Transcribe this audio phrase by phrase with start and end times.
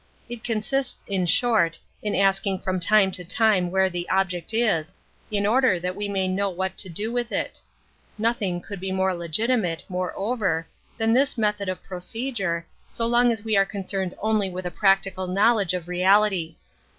[0.27, 4.95] It consists, in short, in asking from time to time where the object is,
[5.29, 7.61] in order that we may know what to do with it.
[8.17, 10.65] Nothing could be more legitimate, moreover,
[10.97, 15.27] than this method of procedure, so long as we are concerned only with a practical
[15.27, 16.55] knowledge of reality.